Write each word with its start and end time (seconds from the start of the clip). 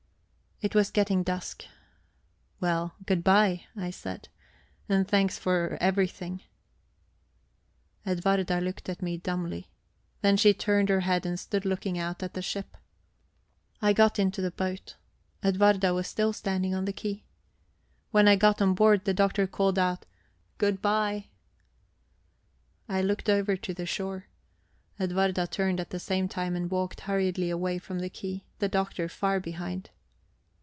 It 0.63 0.75
was 0.75 0.91
getting 0.91 1.23
dusk. 1.23 1.65
"Well, 2.59 2.93
good 3.07 3.23
bye," 3.23 3.63
I 3.75 3.89
said. 3.89 4.29
"And 4.87 5.07
thanks 5.07 5.39
for 5.39 5.75
everything." 5.81 6.43
Edwarda 8.05 8.61
looked 8.61 8.87
at 8.87 9.01
me 9.01 9.17
dumbly. 9.17 9.71
Then 10.21 10.37
she 10.37 10.53
turned 10.53 10.89
her 10.89 10.99
head 10.99 11.25
and 11.25 11.39
stood 11.39 11.65
looking 11.65 11.97
out 11.97 12.21
at 12.21 12.35
the 12.35 12.43
ship. 12.43 12.77
I 13.81 13.91
got 13.91 14.19
into 14.19 14.39
the 14.39 14.51
boat. 14.51 14.97
Edwarda 15.43 15.95
was 15.95 16.05
still 16.07 16.31
standing 16.31 16.75
on 16.75 16.85
the 16.85 16.93
quay. 16.93 17.23
When 18.11 18.27
I 18.27 18.35
got 18.35 18.61
on 18.61 18.75
board, 18.75 19.05
the 19.05 19.15
Doctor 19.15 19.47
called 19.47 19.79
out 19.79 20.05
"Good 20.59 20.79
bye!" 20.79 21.29
I 22.87 23.01
looked 23.01 23.29
over 23.29 23.55
to 23.57 23.73
the 23.73 23.87
shore. 23.87 24.27
Edwarda 24.99 25.47
turned 25.47 25.79
at 25.79 25.89
the 25.89 25.99
same 25.99 26.27
time 26.27 26.55
and 26.55 26.69
walked 26.69 27.01
hurriedly 27.01 27.49
away 27.49 27.79
from 27.79 27.97
the 27.97 28.11
quay, 28.11 28.45
the 28.59 28.69
Doctor 28.69 29.09
far 29.09 29.39
behind. 29.39 29.89